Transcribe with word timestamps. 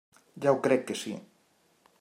Ja 0.45 0.53
ho 0.55 0.57
crec 0.69 0.87
que 0.87 0.97
sí. 1.03 1.15